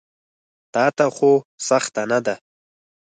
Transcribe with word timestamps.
تاته 0.73 1.05
خو 1.15 1.31
سخته 1.67 2.01
نه 2.11 2.19
ده. 2.25 2.35